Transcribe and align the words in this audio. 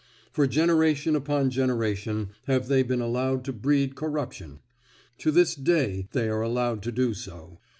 For 0.31 0.47
generation 0.47 1.15
upon 1.15 1.51
generation 1.51 2.29
have 2.47 2.67
they 2.69 2.81
been 2.81 3.01
allowed 3.01 3.43
to 3.45 3.53
breed 3.53 3.93
corruption; 3.93 4.57
to 5.19 5.29
this 5.29 5.53
day 5.53 6.07
they 6.11 6.27
are 6.27 6.41
allowed 6.41 6.81
to 6.81 6.91
do 6.91 7.13
so. 7.13 7.59